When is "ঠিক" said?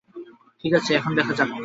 0.61-0.73